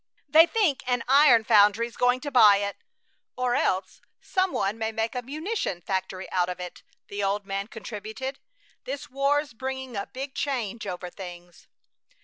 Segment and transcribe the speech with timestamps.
[0.27, 2.75] "They think an iron foundry's going to buy it,
[3.35, 7.67] or else some one may make a munition factory out of it," the old man
[7.67, 8.39] contributed.
[8.85, 11.67] "This war's bringing a big change over things."